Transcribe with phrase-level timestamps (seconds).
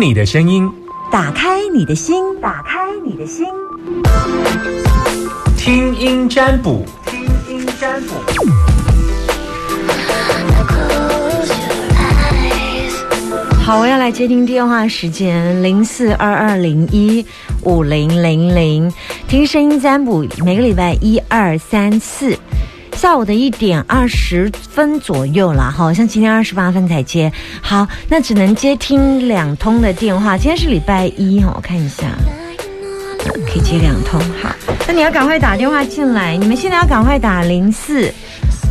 [0.00, 0.70] 你的声音，
[1.10, 3.46] 打开你的心，打开你的心，
[5.56, 8.14] 听音占卜，听音占卜。
[13.62, 15.62] 好，我要来接听电话，时间。
[15.62, 17.24] 零四二二零一
[17.62, 18.92] 五零零零，
[19.28, 22.36] 听声音占卜，每个礼拜一二三四。
[23.04, 27.30] 下午的一点二十分左右了，好像今天二十八分才接。
[27.60, 30.38] 好，那只能接听两通的电话。
[30.38, 32.04] 今天是礼拜一哈，我看一下，
[33.46, 34.18] 可以接两通。
[34.40, 34.50] 好，
[34.88, 38.10] 那你要赶快打电话进来，你们现在要赶快打零四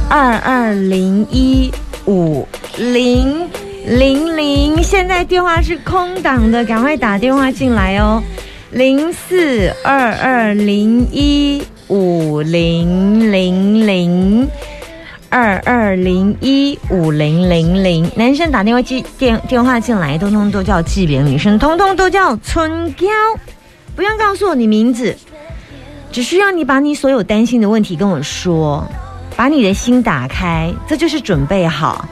[0.10, 1.72] 二二零一
[2.08, 2.48] 五
[2.78, 3.48] 零
[3.86, 8.20] 零零，现在电话是空档的，赶快打电话进来哦，
[8.72, 11.64] 零四二二零一。
[11.88, 14.48] 五零零零
[15.30, 23.08] 二二零一五零零零，男生打电话进电电话进来，通通都叫纪别；女生通通都叫春娇。
[23.96, 25.16] 不用告诉我你名字，
[26.12, 28.84] 只需要你把你所有担心的问题跟我说，
[29.36, 32.08] 把你的心打开，这就是准备好。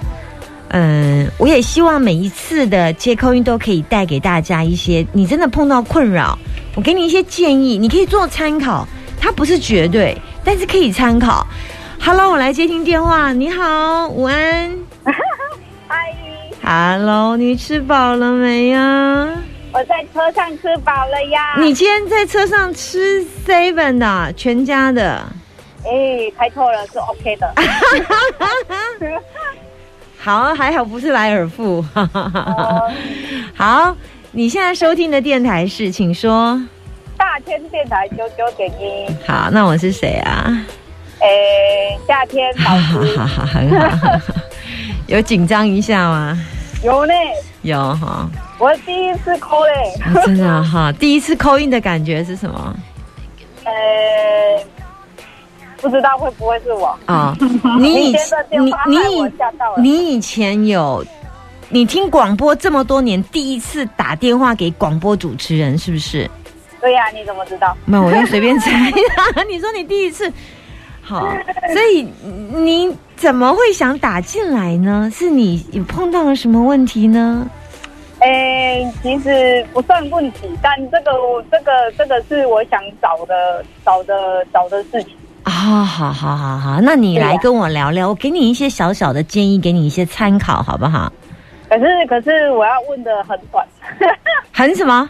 [0.70, 6.38] 嗯，我也希望每一次的接口音都可以带给大家一些，你真的碰到困扰，
[6.76, 8.88] 我给你一些建议，你可以做参考。
[9.22, 11.46] 它不是绝对，但是可以参考。
[12.04, 13.32] Hello，我来接听电话。
[13.32, 14.76] 你好，午安。
[15.88, 16.12] 嗨。
[16.64, 19.30] Hello，你吃饱了没呀？
[19.74, 21.56] 我在车上吃饱了呀。
[21.60, 25.24] 你今天在车上吃 Seven 的全家的？
[25.86, 27.54] 哎，开错了，是 OK 的。
[30.18, 31.86] 好，还好不是莱尔富。
[33.56, 33.96] 好，
[34.32, 36.60] 你现在收听的电台是，请说。
[37.32, 40.52] 大千电台九九点一，好，那我是谁啊？
[41.22, 44.20] 诶，夏天老师，好好很好，
[45.08, 46.38] 有紧张一下吗？
[46.84, 47.14] 有呢，
[47.62, 48.30] 有哈。
[48.60, 49.94] 我第一次扣嘞，
[50.26, 52.76] 真的哈，第一次扣印的感觉是什么？
[53.64, 53.72] 呃，
[55.78, 57.34] 不知道会不会是我啊？
[57.80, 58.98] 你以前你你
[59.78, 61.02] 你以前有
[61.70, 66.30] 你听广播这么多年，第一次打电话给广播主持人是不是？
[66.82, 67.78] 对呀，你怎么知道？
[67.86, 68.72] 没有，我就随便猜。
[69.48, 70.32] 你说你第一次，
[71.02, 71.32] 好，
[71.72, 75.10] 所以你怎么会想打进来呢？
[75.14, 77.48] 是你有碰到了什么问题呢？
[78.20, 81.12] 哎，其实不算问题，但这个
[81.52, 85.16] 这个这个是我想找的找的找的事情。
[85.44, 91.12] 啊，好好好好，那你来跟我聊聊，我给你一些小小的建议，给你一些参考，好不好？
[91.68, 93.66] 可是可是我要问的很短，
[94.52, 95.10] 很什么？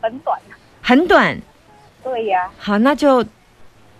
[0.00, 0.38] 很短。
[0.86, 1.36] 很短，
[2.04, 2.48] 对呀。
[2.60, 3.20] 好，那就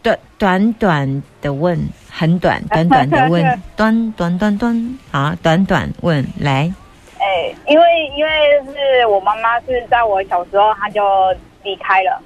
[0.04, 1.76] 短短短的问，
[2.08, 3.42] 很短 短短的问，
[3.74, 6.72] 短短短短，好，短短问来。
[7.19, 7.84] 哎，因为
[8.16, 8.30] 因为
[8.72, 11.02] 是我妈妈是在我小时候，她就
[11.64, 12.22] 离开了。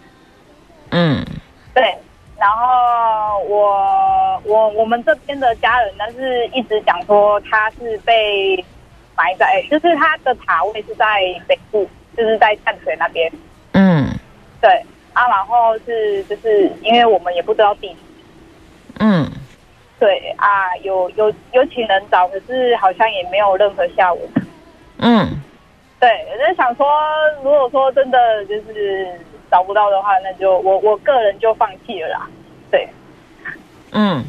[0.90, 1.24] 嗯，
[1.72, 1.96] 对。
[2.38, 8.62] 然后我我我们这边的家人，呢是一直讲说她是被
[9.16, 13.32] 埋在，就是她的塔位是在北部，就是在淡水那边。
[14.60, 14.62] 嗯。
[14.62, 17.96] 对啊，然后是就是因为我们也不知道地址，
[19.00, 19.26] 嗯，
[19.98, 24.22] 对啊，有有有请人找，可是好像也没有任何下文，
[24.98, 25.28] 嗯，
[25.98, 26.86] 对，我就想说，
[27.42, 29.18] 如果说真的就是
[29.50, 32.28] 找不到的话，那就我我个人就放弃了啦，
[32.70, 32.88] 对，
[33.90, 34.24] 嗯。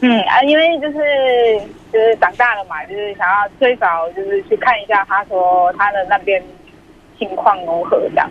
[0.00, 1.60] 嗯啊，因为就是
[1.92, 6.42] 就是长大了嘛，就是想要最早就是去看一下，他说他的那边
[7.18, 8.30] 情况如何这样。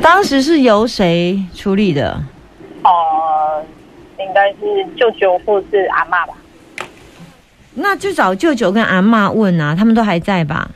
[0.00, 2.22] 当时是由谁处理的？
[2.84, 3.64] 哦，
[4.18, 6.34] 应该是舅舅或是阿妈吧。
[7.74, 10.70] 那就找舅舅跟阿妈问啊，他们都还在吧？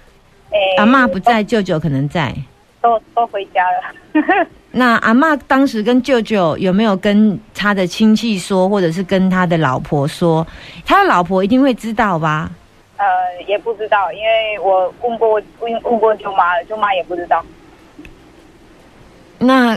[0.78, 2.34] 阿妈不在，舅舅可能在。
[2.82, 4.46] 都都回家了。
[4.72, 10.46] 那阿妈当时跟舅舅有没有跟他的亲戚说，或者是跟他的老婆说？
[10.84, 12.50] 他的老婆一定会知道吧？
[12.96, 13.04] 呃，
[13.46, 17.44] 也不知道，因为我问过问问过舅妈了，舅妈也不知道。
[19.40, 19.76] 那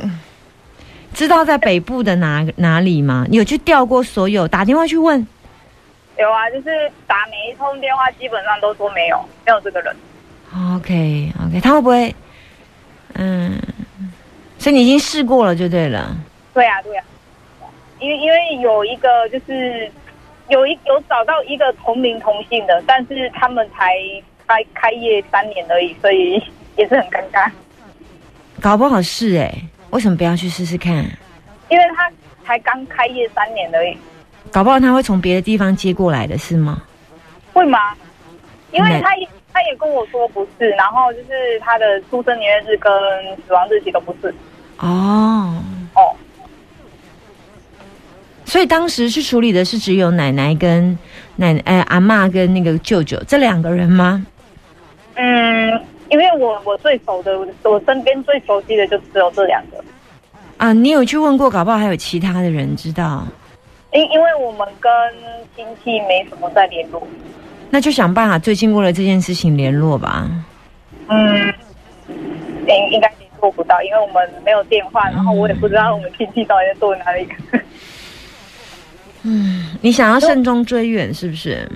[1.14, 3.26] 知道在北部的哪哪里吗？
[3.32, 5.26] 有去调过所有打电话去问？
[6.20, 9.96] 有啊，就是打每一通电话，基本上都说没有，没有这个人。
[10.76, 12.16] OK OK，他会不会？
[13.16, 13.58] 嗯，
[14.60, 16.16] 所以你已经试过了就对了。
[16.54, 17.06] 对啊对啊，
[18.00, 19.92] 因为因为有一个就是
[20.50, 23.94] 有一有找到一个同名同姓的，但是他们才
[24.46, 26.42] 开开业三年而已，所以
[26.76, 27.50] 也是很尴尬。
[28.64, 29.54] 搞不好是哎，
[29.90, 31.04] 为什么不要去试试看？
[31.68, 32.10] 因为他
[32.46, 33.98] 才刚开业三年而已。
[34.54, 36.82] 搞不好他会从别的地方接过来的是吗？
[37.52, 37.78] 会吗？
[38.72, 42.90] 因为他也他也跟我说不是，然后就是他的出生年月日跟
[43.46, 44.34] 死亡日期都不是。
[44.78, 45.62] 哦，
[45.96, 46.16] 哦，
[48.46, 50.98] 所以当时去处理的是只有奶奶跟
[51.36, 54.26] 奶哎阿妈跟那个舅舅这两个人吗？
[55.16, 59.84] 嗯，因为我我最熟的，我身边最熟悉的就只有这两个。
[60.58, 63.26] 啊，你有去问过，搞不好还有其他的人知道，
[63.92, 64.92] 因因为我们跟
[65.56, 67.02] 亲戚没什么在联络。
[67.72, 70.30] 那就想办法最近为了这件事情联络吧。
[71.08, 71.52] 嗯，
[72.08, 77.28] 应应该联络不到，因为我们没有电话，然后我也不知道我们亲戚到底在做哪里。
[79.24, 81.68] 嗯你想要慎终追远是不是？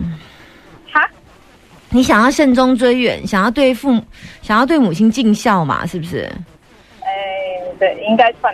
[1.90, 4.04] 哈，你想要慎终追远，想要对父母，
[4.42, 6.30] 想要对母亲尽孝嘛，是不是？
[7.02, 7.08] 哎，
[7.80, 8.54] 对，应该算。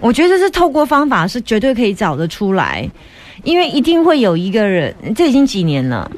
[0.00, 2.88] 我觉得是透过方法是绝对可以找得出来，
[3.44, 6.10] 因为一定会有一个人，这已经几年了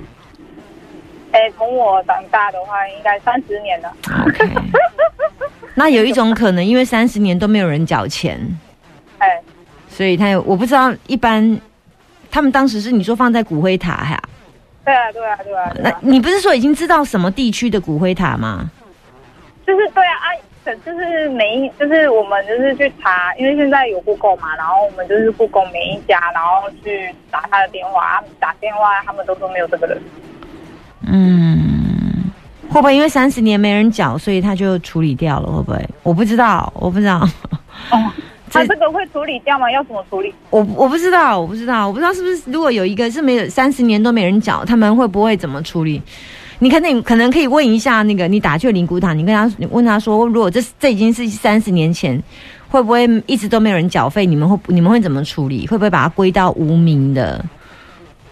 [1.31, 3.93] 哎，从我长大的话，应该三十年了。
[4.27, 4.49] ，OK。
[5.77, 8.41] 那有一种可能，因为三十年都没有人缴钱，
[9.19, 9.41] 哎，
[9.89, 11.61] 所以他有我不知道一般
[12.31, 14.21] 他们当时是你说放在骨灰塔呀？
[14.89, 18.71] 对啊，对啊，对啊，那啊，你不是说已经知道什么地区的骨灰塔吗？
[19.67, 30.01] 就是对啊，啊，就是每一，就是我们就是去查，因为现在有 Google 嘛，然后我们就是 Google 每一家，然后去打他的电话，打电话他们都说没有这个人。
[31.07, 32.31] 嗯，
[32.71, 35.53] 会不会因为三十年没人缴，所以他就处理掉了？
[35.53, 35.89] 会不会？
[36.03, 37.29] 我不知道，我不知道，
[37.91, 39.71] 哦，这他这个会处理掉吗？
[39.71, 40.33] 要怎么处理？
[40.51, 46.03] 我我不知道，我不知道，我不知道是不是如果有一个是没有三十年都没人缴，他们会不会怎么处理？
[46.61, 52.21] 你可能可能可以问一下那个你打去灵骨塔，你跟他你问他说，如果这这已经是三十年前，
[52.69, 54.27] 会不会一直都没有人缴费？
[54.27, 55.69] 你们会你们会怎么处理？
[55.69, 57.45] 会不会把它归到无名的，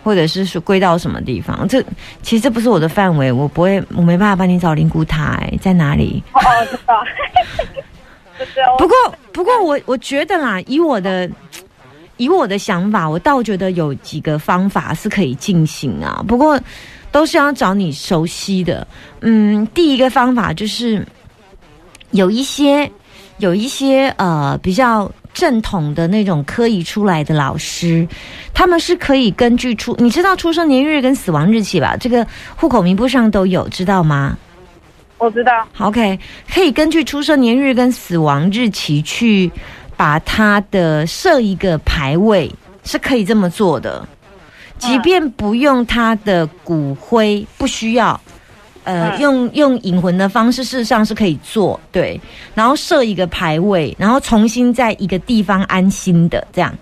[0.03, 1.69] 或者是说归到什么地方？
[1.69, 1.81] 这
[2.21, 6.21] 其实这不是我的范围，我不会，我没办法帮你找灵骨塔、欸，在哪里？
[6.33, 7.01] 哦哦，知道。
[8.79, 8.95] 不过，
[9.33, 11.29] 不过我我觉得啦，以我的
[12.17, 16.25] 以我的想法，我倒觉得有几个方法是可以进行啊。
[16.27, 16.61] 不过
[17.11, 18.87] 都是要找你熟悉的。
[19.21, 21.07] 嗯，第一个方法就是
[22.11, 22.91] 有一些
[23.39, 28.07] 有一些呃比较正统的那种科仪出来的老师，
[28.55, 31.97] 他们是可以根据出你知道出生年月日跟死亡日期吧？
[31.99, 34.37] 这个户口名簿上都有，知道吗？
[35.19, 35.67] 我知道。
[35.79, 36.19] OK，
[36.53, 39.51] 可以根据出生年月跟死亡日期去
[39.97, 42.53] 把它的设一个牌位，
[42.85, 44.07] 是可以这么做的。
[44.79, 48.21] 即便不用他的骨灰，不需要，
[48.85, 52.21] 呃，嗯用用引魂的方式，事实上是可以做对。
[52.55, 56.75] 然后设一个牌位，然后重新在一个地方安心的这样。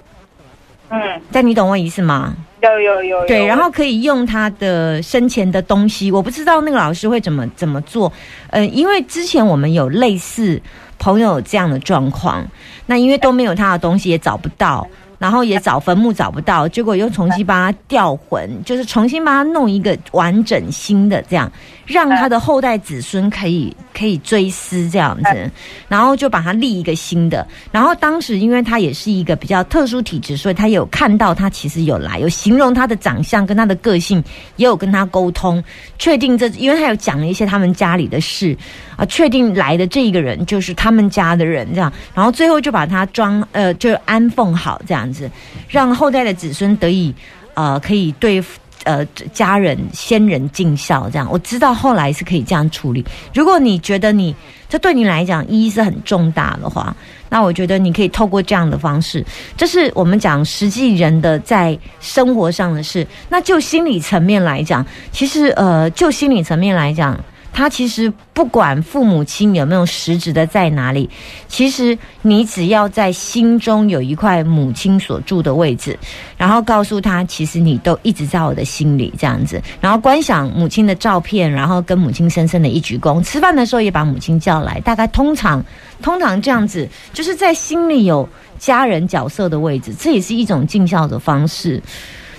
[0.90, 1.00] 嗯，
[1.30, 2.34] 但你懂我意思吗？
[2.72, 3.26] 有有有。
[3.26, 8.12] 对，然后可以用他的生前的东西，我不知道那个老师会怎么怎么做。
[8.50, 10.60] 呃，因为之前我们有类似
[10.98, 12.46] 朋友这样的状况，
[12.86, 14.86] 那因为都没有他的东西，也找不到。
[15.18, 21.50] 然后也找坟墓找不到，结果又重新帮他吊魂，就是重新帮他弄一个完整新的这样，
[21.86, 25.50] 让他的后代子孙可以可以追思这样子，
[25.88, 27.46] 然后就把他立一个新的。
[27.70, 34.22] 然后当时因为他也是一个比较特殊体质，所以他有看到他其实有来，有形容他的长相跟他的个性，
[34.56, 35.62] 也有跟他沟通，
[35.98, 38.56] 确定这，因为他有讲了一些他们家里的事
[38.96, 45.30] 啊，确定来的这一个人就是他们家的人这样，然后最后就把他装呃就安奉好这样样子，
[45.68, 47.14] 让后代的子孙得以
[47.54, 48.42] 呃可以对。
[48.82, 53.02] 呃，家人先人尽孝，这样我知道后来是可以这样处理。
[53.32, 54.34] 如果你觉得你
[54.68, 56.94] 这对你来讲意义是很重大的话，
[57.30, 59.24] 那我觉得你可以透过这样的方式，
[59.56, 63.06] 这是我们讲实际人的在生活上的事。
[63.30, 67.18] 那就心理层面来讲，其实呃，就心理层面来讲。
[67.54, 71.08] 他其实不管父母亲有没有实质的在哪里，
[71.46, 75.96] 其实你只要在心中有一块母亲所住的位置，
[76.36, 85.64] 然后告诉他，其实你都一直在我的心里这样子，然后观想母亲的照片，然后跟母亲深深的一鞠躬，吃饭的时候也把母亲叫来，大概通常
[86.02, 91.80] 通常这样子，就是在心里有家人角色的位置，这也是一种尽孝的方式。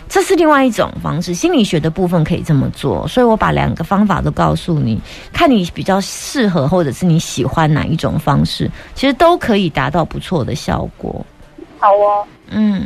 [0.08, 5.00] 这是另外一种方式，心理学的部分可以这么做，所以我把两个方法都告诉你，
[5.34, 11.26] 看你比较适合或者是你喜欢哪一种方式，其实都可以达到不错的效果。
[11.80, 12.86] 好哦，嗯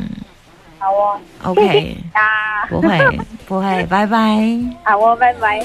[0.79, 1.19] 好哦。
[1.43, 4.39] ，OK， 啊，不会不会，拜拜。
[4.83, 5.63] 好哦，拜拜。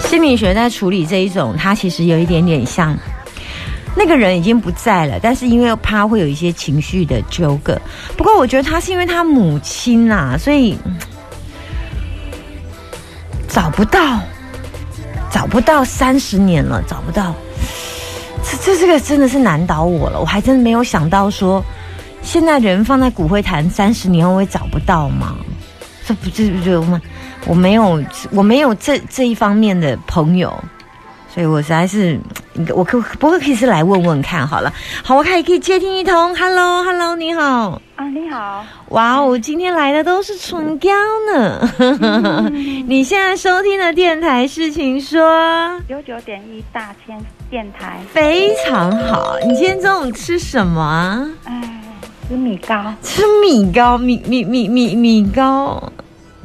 [0.00, 2.96] 心理学在处理这一种，它其实有一点点像
[3.98, 7.76] 那个人已经不在了，但是因为怕会有一些情绪的纠葛。
[8.16, 10.78] 不过我觉得他是因为他母亲呐、所以
[13.48, 14.20] 找不到，
[15.32, 17.34] 找不到三十年了，找不到。
[18.44, 21.62] 这这这个真的是难倒我了，我还真的没有想到说，
[22.22, 25.34] 现在人放在骨灰坛三十年后会找不到吗？
[26.06, 27.02] 这不这不就吗？
[27.46, 30.56] 我没有我没有这这一方面的朋友，
[31.34, 32.18] 所以我实在是，
[32.74, 34.72] 我可不过可以是来问问看好了。
[35.02, 37.80] 好，我看可以接听一通，Hello Hello，你好。
[37.96, 40.88] 啊，你好，哇哦，今天来的都是唇膏
[41.32, 42.48] 呢。
[42.86, 45.80] 你现在收听的电台是，情说。
[45.88, 47.18] 九九点一大千
[47.50, 51.26] 电台，非常好，你今天中午吃什么啊？
[51.44, 51.82] 哎，
[52.28, 55.82] 吃米糕，吃米糕，米米米米米糕，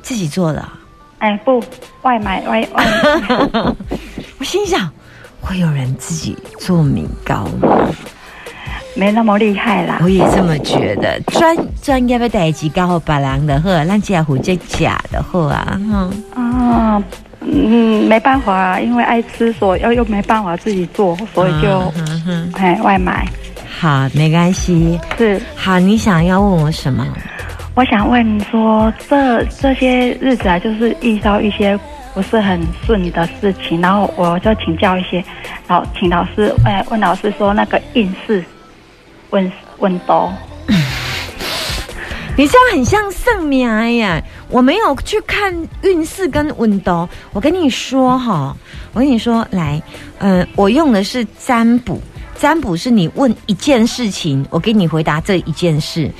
[0.02, 0.80] 自己做的啊、
[1.20, 1.64] 哎，不，
[2.02, 2.86] 外买外外
[3.22, 3.76] 买，
[4.40, 4.90] 我心想，
[5.44, 7.68] 会有人自己做米糕吗？
[8.96, 10.08] 没那么厉害啦我。
[10.08, 11.20] 也这么觉得。
[11.32, 15.80] 专专业要代志搞好别人的好，咱只要负责假的好啊。
[15.92, 17.04] 哈、啊，
[17.42, 23.28] 嗯，没办法啊，因为爱吃，所以又又没办法自己做，所以就嗯哼哼哎外买。
[23.80, 25.00] 好，没关系。
[25.18, 27.06] 是，好，你想要问我什么？
[27.76, 31.78] 我想问说，这这些日子啊，就是遇到一些
[32.14, 35.24] 不是很顺的事情，然后我就请教一些，
[35.68, 38.44] 然后请老师，哎，问老师说那个运势，
[39.32, 40.32] 问问多。
[42.36, 44.20] 你这样很像圣命呀！
[44.50, 45.54] 我没有去看
[45.84, 47.08] 运势跟温度。
[47.32, 48.56] 我跟你说哈，
[48.92, 49.80] 我跟你说，来，
[50.18, 52.02] 呃，我用的是占卜。
[52.36, 56.12] 占卜是你问一件事情，我给你回答这一件事。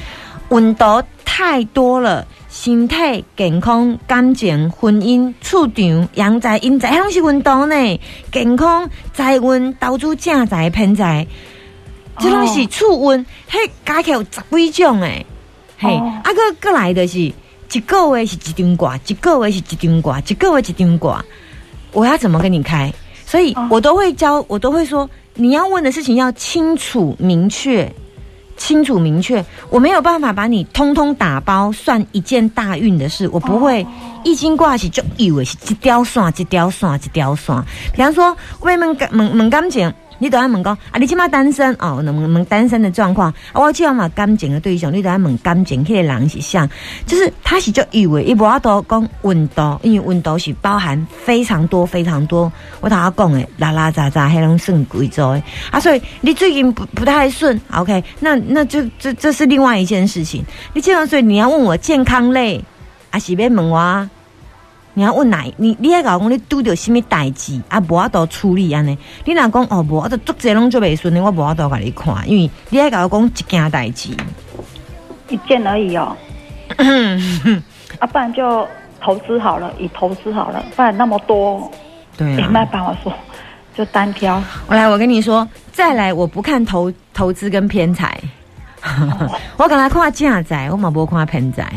[0.50, 8.00] 温度太多了，身体健康、感情、婚姻、厝场、阳财、阴财，拢是温度呢。
[8.32, 11.26] 健康、财运、投资、正财、偏财，
[12.20, 15.26] 这拢是厝运，迄加起来有十几种诶。
[15.80, 21.26] 嘿，哦啊个过来的是一个月是一张卦，一个月是一张卦，一个月一张卦，
[21.92, 22.94] 我要怎么跟你开？
[23.26, 27.92] 所以哦我都会教，我都会说，你要问的事情要清楚明确。
[28.58, 33.86] 清楚明确，我没有办法把你通通打包算一件大运的事，我不会
[34.24, 37.56] 一经挂起就以为是一条线、一条线、一条线。
[37.94, 39.94] 比方说，我问问问问感情，
[40.24, 41.76] 你都要问讲啊，你起码单身？
[41.80, 43.30] 哦，能问问单身的状况。
[43.52, 46.66] 啊，我起码感情的对象，你都要问感情，迄个人是像，
[47.06, 52.50] 就是他是就以为伊无法度讲温度，因为温度是包含非常多非常多，
[52.80, 55.44] 我头下讲的拉拉杂杂，迄种算贵州的。
[55.72, 60.42] 啊，所以你最近不不太顺，OK，那那就这这是另外一件事情。
[60.74, 62.64] 你健康，所以你要问我健康类，
[63.10, 64.10] 啊是要问我。
[64.96, 65.44] 你要问哪？
[65.58, 67.80] 你你还搞讲你拄着什么代志啊？
[67.80, 68.98] 无法度处理安尼？
[69.26, 74.10] 你若讲哦，无法度足济拢做袂顺的，我无法度甲你看，因为你还搞讲一件代志。
[75.30, 76.16] 一件而已哦。
[78.00, 78.68] 啊，不然就
[79.02, 81.72] 投资好了，以投资好了，不然那么多
[82.16, 83.12] 对也没办法说，
[83.76, 84.42] 就单挑。
[84.68, 88.20] 我来，我跟你说，再来，我不看投投资跟偏财，
[89.58, 91.72] 我刚才看正财，我嘛无看偏财。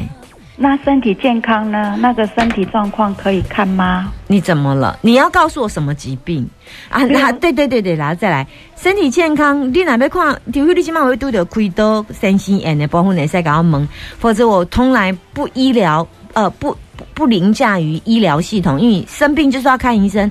[0.58, 1.96] 那身体健康呢？
[2.00, 4.12] 那个身体状况可以看吗？
[4.26, 4.98] 你怎么了？
[5.02, 6.48] 你要告诉我什么疾病？
[6.88, 7.04] 啊？
[7.06, 10.34] 对对对对对，然后再来，身体健康，你哪边看？
[10.52, 19.34] 除非你起码会拄到开刀、三心眼的部分，你再给我问，否则我从来不医疗，呃，不不不凌驾于医疗系统，因为生。
[19.34, 20.30] 病就是要看医生，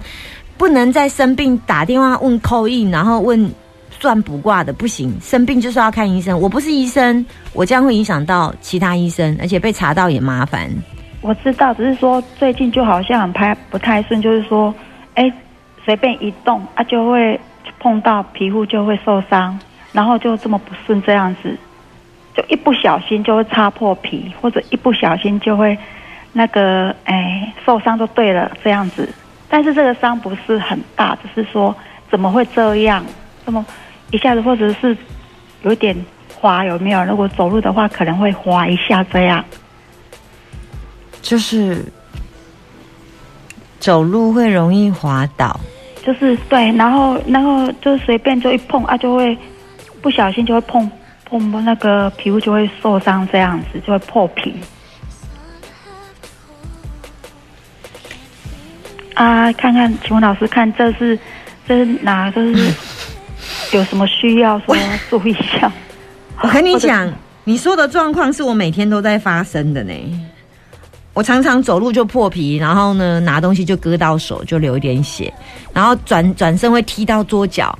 [0.57, 1.35] 不能在生。
[1.35, 3.53] 病打电话问扣印，然后问
[4.05, 6.39] 算卜卦的不行，生病就是要看医生。
[6.39, 10.69] 我不是医生，我这样会影响到其他医生，而且被查到也麻烦。
[11.21, 14.71] 我知道，只是说最近就好像很拍不太顺，就是说，
[15.15, 15.23] 哎，
[15.83, 17.39] 随便一动啊，就会
[17.79, 19.59] 碰到皮肤就会受伤，
[19.91, 21.57] 然后就这么不顺这样子，
[22.37, 25.75] 就一不小心就会擦破皮，或者一不小心就会
[26.31, 29.09] 那个哎受伤就对了这样子。
[29.49, 31.75] 但是这个伤不是很大，只是说
[32.11, 33.03] 怎么会这样？
[33.43, 33.65] 这么
[34.11, 34.95] 一下子或者是
[35.63, 35.95] 有点
[36.33, 37.03] 滑有没有？
[37.05, 39.43] 如果走路的话，可能会滑一下这样。
[41.21, 41.83] 就是
[43.79, 45.59] 走路会容易滑倒，
[46.03, 49.35] 就是对，然后然后就随便就一碰啊，就会
[50.01, 50.89] 不小心就会碰
[51.27, 54.53] 碰那个皮肤就会受伤，这样子就会破皮。
[59.15, 61.17] 啊，看看，请问老师看这是
[61.67, 62.29] 这是哪？
[62.29, 62.73] 这是
[63.75, 64.75] 有什么需要说
[65.09, 65.71] 注意一下？
[66.41, 67.11] 我跟你讲，
[67.43, 69.93] 你说的状况是我每天都在发生的呢。
[71.13, 75.33] 我常常走路就破皮，然后呢拿东西就割到手，就流一点血，
[75.73, 77.77] 然后转转身会踢到桌角，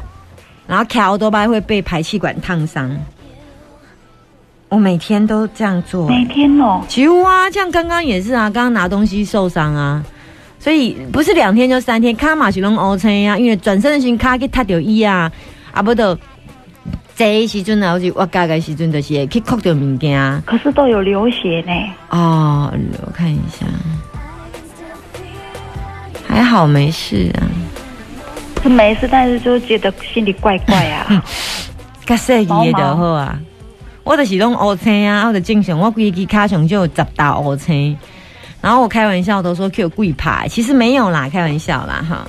[0.67, 2.97] 然后卡多巴会被排气管烫伤。
[4.69, 10.03] 我每天都这样做、每天哦，几乎啊，像刚刚也是啊，刚刚拿东西受伤啊，
[10.59, 15.31] 所以不是两天就三天，卡马是拢 OK 啊，因为转身型卡给踢到伊啊，
[15.75, 16.17] 啊不到
[17.15, 20.41] 这个时阵啊，好似我家的时阵就是会去哭到物件啊。
[20.46, 21.74] 可是都有流血呢。
[22.10, 22.74] 哦，
[23.05, 23.65] 我看一下，
[26.27, 27.44] 还好没事啊。
[28.63, 31.24] 是没事，但是就觉得心里怪怪啊。
[32.05, 33.38] 较细记的就好啊。
[34.03, 37.98] 我就是拢乌青啊，我就正常，我规支卡上就有十大乌青。
[38.62, 42.25] 然后我开玩笑都说 Q 贵牌，其实没有啦，开玩笑啦哈。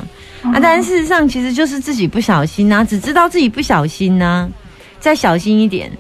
[0.53, 4.49] 啊，但事实上其实就是自己不小心呐、只知道自己不小心呐、
[4.99, 5.91] 再小心一点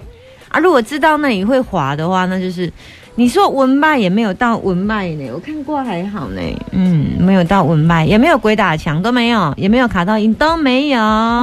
[0.49, 0.59] 啊。
[0.59, 2.73] 如果知道那里会滑的话，那就是
[3.17, 6.41] 你说文脉也没有到文脉呢，我看过还好呢，
[6.73, 11.01] 嗯，没有到文脉，也没有鬼打墙，都没有，也没有卡到音，都没有。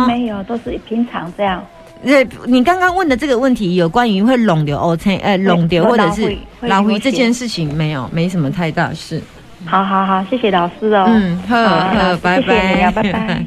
[0.08, 1.64] 没有，都是平常这样。
[2.06, 9.22] 呃，你刚刚问的这个问题有关于会拢流 O C，呃，拢流或者是老会会老回这件事情没有，没什么太大事。
[9.66, 11.06] 好好好，谢谢老师哦。
[11.08, 13.46] 嗯，好好老呵，师拜谢谢你啊，拜，拜拜。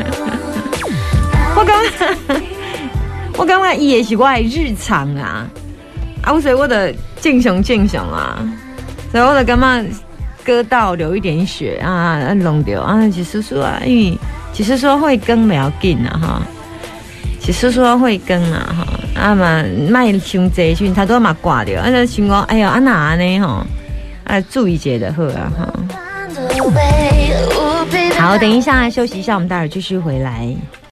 [1.56, 1.76] 我刚，
[3.36, 5.46] 我刚刚伊也是我的日常啊，
[6.22, 8.38] 啊，所以我的敬雄敬雄啊，
[9.10, 9.84] 所以我的感觉
[10.44, 14.18] 割到流一点血啊，啊弄掉啊，其实说啊，因为
[14.52, 16.42] 其实说会更不要紧啊哈。
[17.40, 18.86] 其实说会更啊哈，
[19.20, 23.66] 啊嘛卖伤济时阵，他都嘛挂掉，啊就想讲，哎呀，啊哪安尼吼，
[24.30, 25.72] 啊注意姐的喝啊哈。
[28.16, 30.54] 好，等一下休息一下，我们待会儿继续回来。